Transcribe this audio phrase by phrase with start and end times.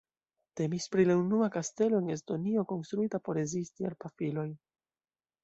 [0.59, 4.49] Temis pri la unua kastelo en Estonio konstruita por rezisti al pafiloj.